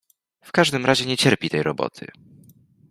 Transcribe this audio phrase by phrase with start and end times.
[0.43, 2.07] W każdym razie nie cierpi tej roboty!